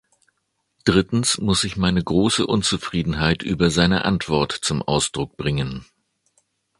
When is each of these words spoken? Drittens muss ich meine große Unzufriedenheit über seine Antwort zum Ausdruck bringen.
Drittens 0.83 1.37
muss 1.37 1.63
ich 1.63 1.77
meine 1.77 2.03
große 2.03 2.47
Unzufriedenheit 2.47 3.43
über 3.43 3.69
seine 3.69 4.03
Antwort 4.03 4.51
zum 4.51 4.81
Ausdruck 4.81 5.37
bringen. 5.37 5.85